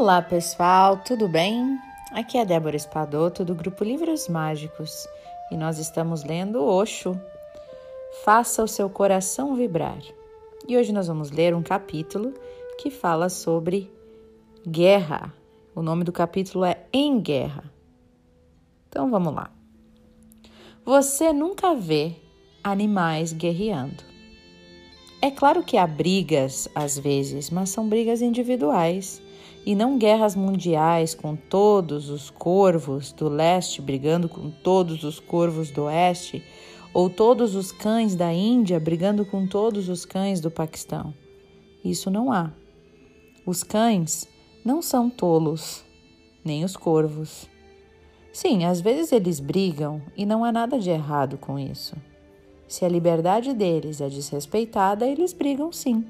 [0.00, 1.78] Olá pessoal, tudo bem?
[2.12, 5.06] Aqui é Débora Espadoto do grupo Livros Mágicos
[5.52, 7.20] e nós estamos lendo Oxo.
[8.24, 10.00] Faça o seu coração vibrar.
[10.66, 12.32] E hoje nós vamos ler um capítulo
[12.78, 13.92] que fala sobre
[14.66, 15.34] guerra.
[15.74, 17.70] O nome do capítulo é Em Guerra.
[18.88, 19.50] Então vamos lá.
[20.82, 22.16] Você nunca vê
[22.64, 24.02] animais guerreando.
[25.20, 29.20] É claro que há brigas às vezes, mas são brigas individuais
[29.64, 35.70] e não guerras mundiais com todos os corvos do leste brigando com todos os corvos
[35.70, 36.42] do oeste,
[36.92, 41.14] ou todos os cães da Índia brigando com todos os cães do Paquistão.
[41.84, 42.50] Isso não há.
[43.46, 44.26] Os cães
[44.64, 45.84] não são tolos,
[46.44, 47.48] nem os corvos.
[48.32, 51.96] Sim, às vezes eles brigam e não há nada de errado com isso.
[52.66, 56.04] Se a liberdade deles é desrespeitada, eles brigam sim.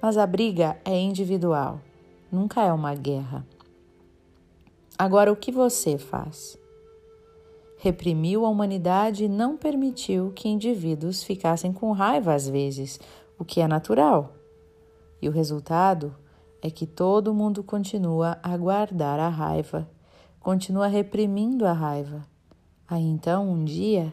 [0.00, 1.80] Mas a briga é individual
[2.30, 3.46] nunca é uma guerra.
[4.98, 6.58] Agora, o que você faz?
[7.78, 12.98] Reprimiu a humanidade e não permitiu que indivíduos ficassem com raiva às vezes,
[13.38, 14.32] o que é natural.
[15.20, 16.14] E o resultado
[16.62, 19.88] é que todo mundo continua a guardar a raiva,
[20.40, 22.26] continua reprimindo a raiva.
[22.88, 24.12] Aí então, um dia,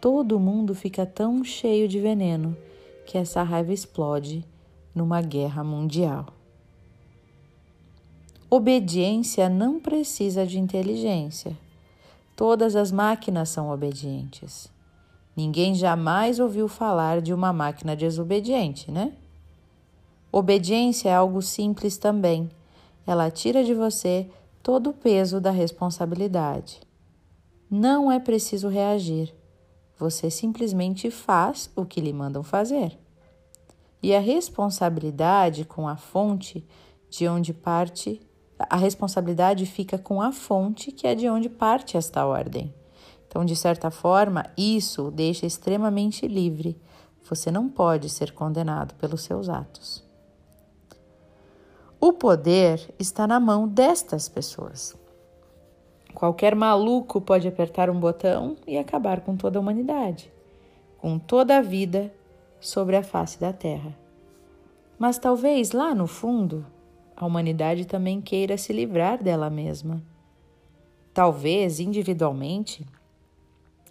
[0.00, 2.56] todo mundo fica tão cheio de veneno
[3.06, 4.44] que essa raiva explode
[4.94, 6.39] numa guerra mundial.
[8.52, 11.56] Obediência não precisa de inteligência.
[12.34, 14.68] Todas as máquinas são obedientes.
[15.36, 19.12] Ninguém jamais ouviu falar de uma máquina desobediente, né?
[20.32, 22.50] Obediência é algo simples também.
[23.06, 24.28] Ela tira de você
[24.64, 26.80] todo o peso da responsabilidade.
[27.70, 29.32] Não é preciso reagir.
[29.96, 32.98] Você simplesmente faz o que lhe mandam fazer.
[34.02, 36.66] E a responsabilidade com a fonte
[37.08, 38.20] de onde parte
[38.68, 42.74] a responsabilidade fica com a fonte, que é de onde parte esta ordem.
[43.26, 46.76] Então, de certa forma, isso deixa extremamente livre.
[47.28, 50.04] Você não pode ser condenado pelos seus atos.
[52.00, 54.96] O poder está na mão destas pessoas.
[56.12, 60.32] Qualquer maluco pode apertar um botão e acabar com toda a humanidade,
[60.98, 62.12] com toda a vida
[62.58, 63.96] sobre a face da Terra.
[64.98, 66.66] Mas talvez lá no fundo
[67.20, 70.02] a humanidade também queira se livrar dela mesma.
[71.12, 72.86] Talvez, individualmente,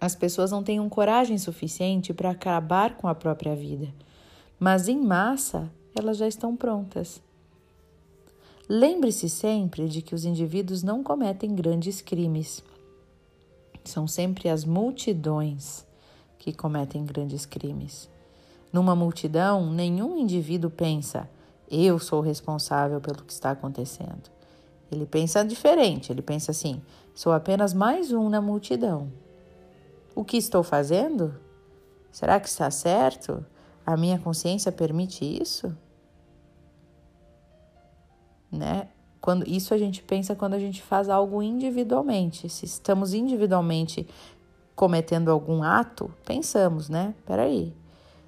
[0.00, 3.94] as pessoas não tenham coragem suficiente para acabar com a própria vida,
[4.58, 7.22] mas em massa elas já estão prontas.
[8.68, 12.60] Lembre-se sempre de que os indivíduos não cometem grandes crimes.
[13.84, 15.86] São sempre as multidões
[16.40, 18.10] que cometem grandes crimes.
[18.72, 21.30] Numa multidão, nenhum indivíduo pensa:
[21.72, 24.30] eu sou responsável pelo que está acontecendo.
[24.90, 26.82] Ele pensa diferente, ele pensa assim:
[27.14, 29.10] sou apenas mais um na multidão.
[30.14, 31.34] O que estou fazendo?
[32.10, 33.44] Será que está certo?
[33.86, 35.74] A minha consciência permite isso?
[38.50, 38.88] Né?
[39.18, 42.50] Quando isso a gente pensa quando a gente faz algo individualmente.
[42.50, 44.06] Se estamos individualmente
[44.76, 47.14] cometendo algum ato, pensamos, né?
[47.24, 47.74] Peraí,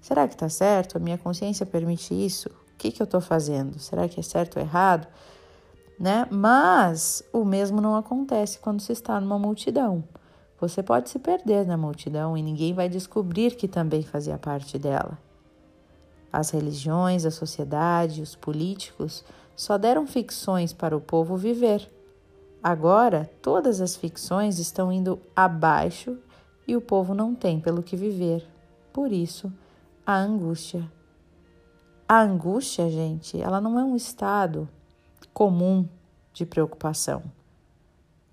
[0.00, 0.96] será que está certo?
[0.96, 2.48] A minha consciência permite isso?
[2.82, 3.78] Que, que eu estou fazendo?
[3.78, 5.06] Será que é certo ou errado?
[5.98, 6.26] Né?
[6.30, 10.02] Mas o mesmo não acontece quando se está numa multidão.
[10.60, 15.16] Você pode se perder na multidão e ninguém vai descobrir que também fazia parte dela.
[16.32, 21.88] As religiões, a sociedade, os políticos só deram ficções para o povo viver.
[22.62, 26.16] Agora, todas as ficções estão indo abaixo
[26.66, 28.44] e o povo não tem pelo que viver.
[28.92, 29.52] Por isso,
[30.06, 30.88] a angústia.
[32.14, 34.68] A angústia, gente, ela não é um estado
[35.32, 35.88] comum
[36.30, 37.22] de preocupação.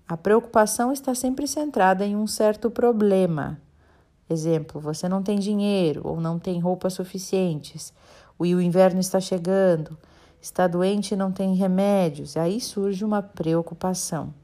[0.06, 3.58] A preocupação está sempre centrada em um certo problema.
[4.28, 7.90] Exemplo, você não tem dinheiro ou não tem roupas suficientes,
[8.38, 9.96] e o inverno está chegando,
[10.42, 14.34] está doente e não tem remédios, aí surge uma preocupação.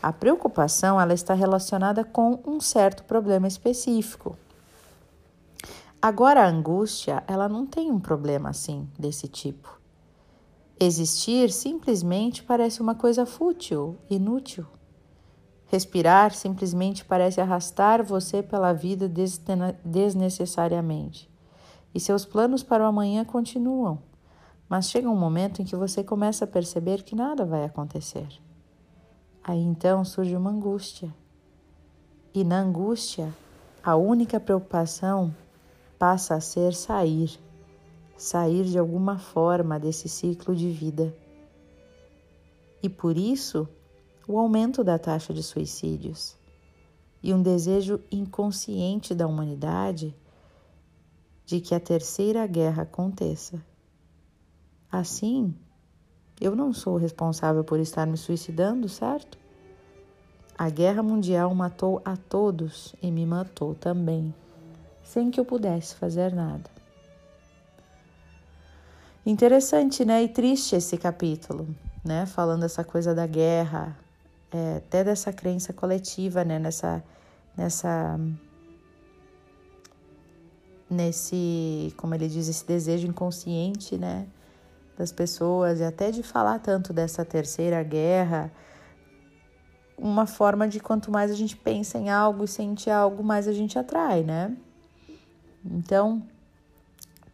[0.00, 4.38] A preocupação ela está relacionada com um certo problema específico.
[6.00, 9.80] Agora a angústia, ela não tem um problema assim desse tipo.
[10.78, 14.66] Existir simplesmente parece uma coisa fútil, inútil.
[15.66, 19.10] Respirar simplesmente parece arrastar você pela vida
[19.84, 21.30] desnecessariamente.
[21.94, 23.98] E seus planos para o amanhã continuam.
[24.68, 28.28] Mas chega um momento em que você começa a perceber que nada vai acontecer.
[29.42, 31.12] Aí então surge uma angústia.
[32.34, 33.32] E na angústia,
[33.82, 35.34] a única preocupação
[35.98, 37.38] passa a ser sair,
[38.16, 41.14] sair de alguma forma desse ciclo de vida.
[42.82, 43.68] e por isso
[44.28, 46.36] o aumento da taxa de suicídios
[47.22, 50.14] e um desejo inconsciente da humanidade
[51.44, 53.60] de que a terceira guerra aconteça.
[54.90, 55.54] Assim,
[56.40, 59.38] eu não sou responsável por estar me suicidando, certo?
[60.56, 64.34] A guerra mundial matou a todos e me matou também,
[65.06, 66.68] sem que eu pudesse fazer nada.
[69.24, 70.22] Interessante, né?
[70.24, 71.68] E triste esse capítulo,
[72.04, 72.26] né?
[72.26, 73.96] Falando essa coisa da guerra,
[74.52, 76.58] é, até dessa crença coletiva, né?
[76.58, 77.02] Nessa,
[77.56, 78.18] nessa,
[80.90, 84.26] nesse, como ele diz, esse desejo inconsciente, né?
[84.98, 88.52] Das pessoas e até de falar tanto dessa terceira guerra,
[89.96, 93.52] uma forma de quanto mais a gente pensa em algo e sente algo, mais a
[93.52, 94.56] gente atrai, né?
[95.70, 96.22] Então,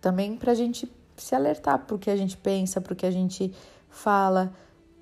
[0.01, 3.53] também para a gente se alertar para que a gente pensa, para que a gente
[3.89, 4.53] fala,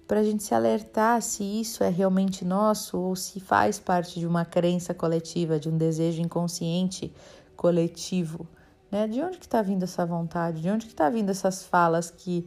[0.07, 4.27] para a gente se alertar se isso é realmente nosso ou se faz parte de
[4.27, 7.13] uma crença coletiva, de um desejo inconsciente
[7.57, 8.47] coletivo.
[8.91, 9.07] Né?
[9.07, 10.61] De onde que está vindo essa vontade?
[10.61, 12.47] De onde que está vindo essas falas que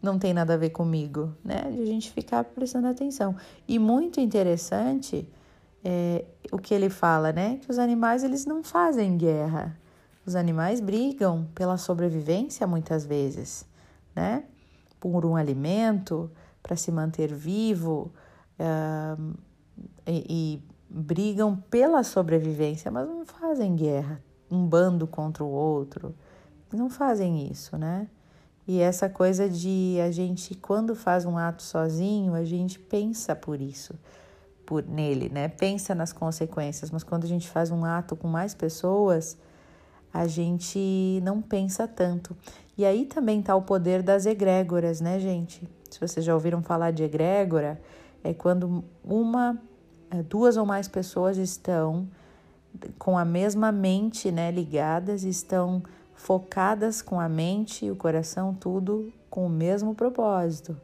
[0.00, 1.34] não tem nada a ver comigo?
[1.44, 1.62] Né?
[1.70, 3.34] De a gente ficar prestando atenção.
[3.66, 5.28] E muito interessante
[5.84, 7.58] é, o que ele fala, né?
[7.62, 9.76] Que os animais eles não fazem guerra.
[10.30, 13.66] Os animais brigam pela sobrevivência muitas vezes,
[14.14, 14.44] né?
[15.00, 16.30] Por um alimento,
[16.62, 18.12] para se manter vivo,
[18.56, 19.34] uh,
[20.06, 26.14] e, e brigam pela sobrevivência, mas não fazem guerra, um bando contra o outro.
[26.72, 28.06] Não fazem isso, né?
[28.68, 33.60] E essa coisa de a gente, quando faz um ato sozinho, a gente pensa por
[33.60, 33.98] isso,
[34.64, 35.48] por nele, né?
[35.48, 39.36] Pensa nas consequências, mas quando a gente faz um ato com mais pessoas,
[40.12, 42.36] a gente não pensa tanto.
[42.76, 45.68] E aí também está o poder das egrégoras, né, gente?
[45.90, 47.80] Se vocês já ouviram falar de egrégora,
[48.22, 49.60] é quando uma,
[50.10, 52.08] é, duas ou mais pessoas estão
[52.98, 55.82] com a mesma mente, né, ligadas, estão
[56.14, 60.76] focadas com a mente e o coração, tudo com o mesmo propósito.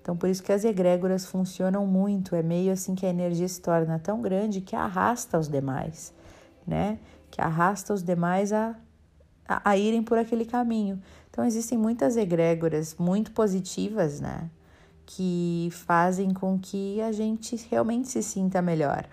[0.00, 3.60] Então, por isso que as egrégoras funcionam muito, é meio assim que a energia se
[3.60, 6.12] torna tão grande que arrasta os demais,
[6.66, 6.98] né?
[7.32, 8.76] Que arrasta os demais a,
[9.48, 11.02] a, a irem por aquele caminho.
[11.30, 14.50] Então, existem muitas egrégoras muito positivas, né?
[15.06, 19.08] Que fazem com que a gente realmente se sinta melhor.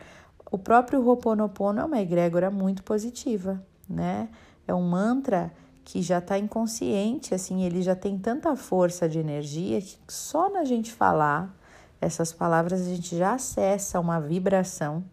[0.52, 4.28] O próprio Ho'oponopono é uma egrégora muito positiva, né?
[4.68, 5.52] É um mantra
[5.86, 10.64] que já está inconsciente, assim, ele já tem tanta força de energia que só na
[10.64, 11.56] gente falar
[12.02, 15.04] essas palavras a gente já acessa uma vibração,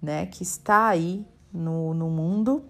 [0.00, 2.64] né, que está aí no, no mundo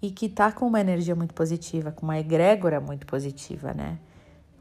[0.00, 3.98] e que está com uma energia muito positiva, com uma egrégora muito positiva, né?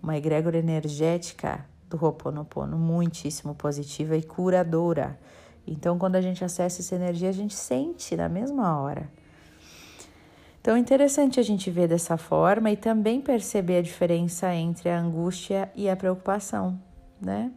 [0.02, 5.20] Uma egrégora energética do Ho'oponopono muitíssimo positiva e curadora.
[5.68, 9.10] Então, quando a gente acessa essa energia, a gente sente na mesma hora.
[10.62, 15.72] Então, interessante a gente ver dessa forma e também perceber a diferença entre a angústia
[15.76, 16.80] e a preocupação,
[17.22, 17.52] né?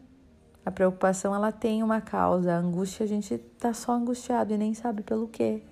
[0.69, 4.75] A preocupação ela tem uma causa, a angústia a gente tá só angustiado e nem
[4.75, 5.63] sabe pelo quê.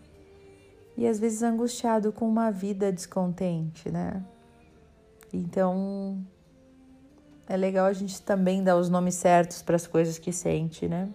[0.97, 4.25] E às vezes angustiado com uma vida descontente, né?
[5.31, 6.19] Então
[7.47, 11.11] é legal a gente também dar os nomes certos para as coisas que sente, né?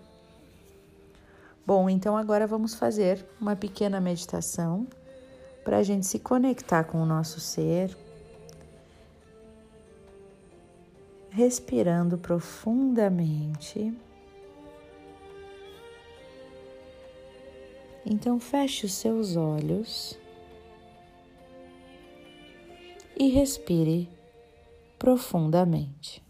[1.65, 4.85] Bom, então agora vamos fazer uma pequena meditação
[5.65, 7.97] para a gente se conectar com o nosso ser,
[11.31, 13.93] respirando profundamente.
[18.05, 20.19] Então feche os seus olhos
[23.17, 24.09] e respire
[24.99, 26.21] profundamente.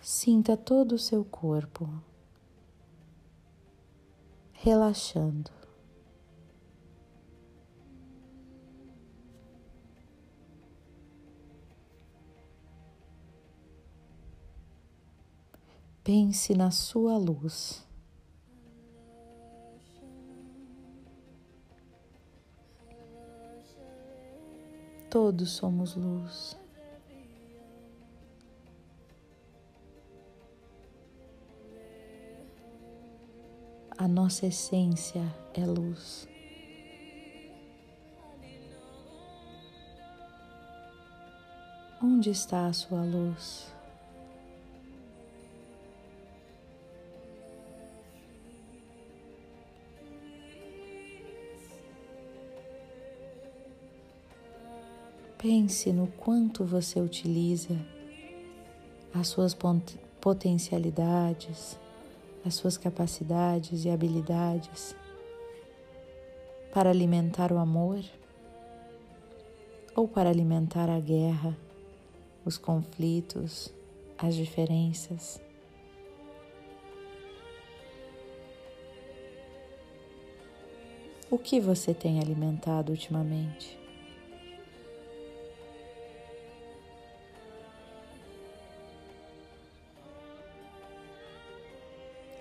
[0.00, 1.88] Sinta todo o seu corpo
[4.52, 5.61] relaxando.
[16.04, 17.86] Pense na sua luz.
[25.08, 26.58] Todos somos luz.
[33.96, 35.22] A nossa essência
[35.54, 36.26] é luz.
[42.02, 43.71] Onde está a sua luz?
[55.42, 57.76] Pense no quanto você utiliza
[59.12, 59.56] as suas
[60.20, 61.76] potencialidades,
[62.46, 64.94] as suas capacidades e habilidades
[66.72, 68.04] para alimentar o amor
[69.96, 71.58] ou para alimentar a guerra,
[72.44, 73.74] os conflitos,
[74.16, 75.40] as diferenças.
[81.28, 83.81] O que você tem alimentado ultimamente?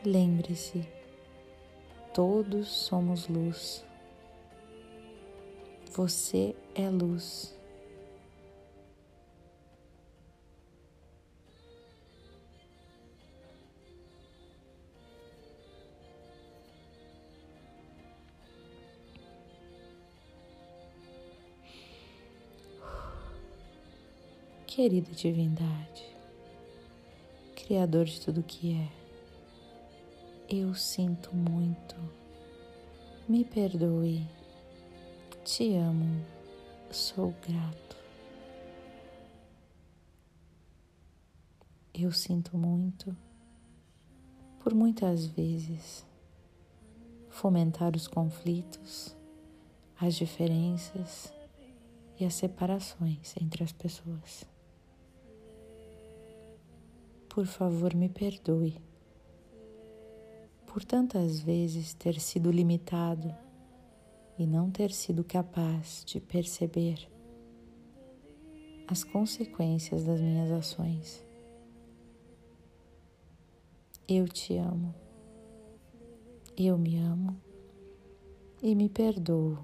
[0.04, 0.84] Lembre-se,
[2.12, 3.86] todos somos luz.
[5.92, 7.56] Você é luz.
[24.66, 26.04] Querida divindade,
[27.56, 29.01] Criador de tudo que é,
[30.54, 31.96] eu sinto muito,
[33.26, 34.28] me perdoe,
[35.46, 36.26] te amo,
[36.92, 37.96] sou grato.
[41.94, 43.16] Eu sinto muito
[44.60, 46.06] por muitas vezes
[47.30, 49.16] fomentar os conflitos,
[49.98, 51.32] as diferenças
[52.20, 54.46] e as separações entre as pessoas.
[57.30, 58.91] Por favor, me perdoe
[60.72, 63.36] por tantas vezes ter sido limitado
[64.40, 67.10] e não ter sido capaz de perceber
[68.88, 71.26] as consequências das minhas ações.
[74.08, 74.96] Eu te amo,
[76.58, 77.36] eu me amo
[78.64, 79.58] e me perdoo,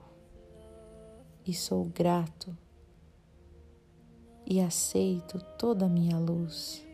[1.46, 2.56] e sou grato
[4.46, 6.86] e aceito toda a minha luz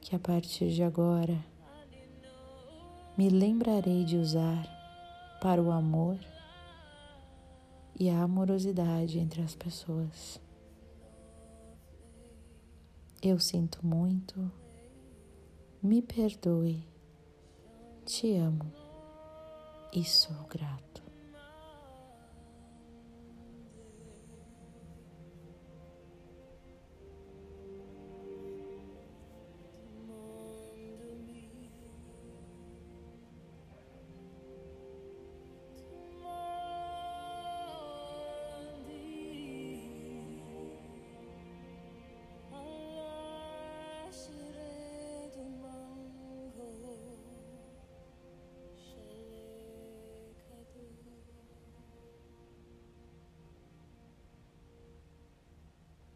[0.00, 1.51] que a partir de agora
[3.16, 4.66] me lembrarei de usar
[5.40, 6.18] para o amor
[7.98, 10.40] e a amorosidade entre as pessoas.
[13.22, 14.50] Eu sinto muito,
[15.82, 16.82] me perdoe,
[18.04, 18.72] te amo
[19.92, 21.01] e sou grato.